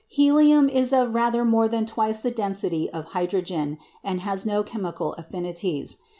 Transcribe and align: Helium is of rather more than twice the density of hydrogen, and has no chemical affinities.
Helium 0.07 0.67
is 0.67 0.93
of 0.93 1.13
rather 1.13 1.45
more 1.45 1.67
than 1.67 1.85
twice 1.85 2.21
the 2.21 2.31
density 2.31 2.89
of 2.89 3.05
hydrogen, 3.13 3.77
and 4.03 4.19
has 4.21 4.47
no 4.47 4.63
chemical 4.63 5.13
affinities. 5.13 5.97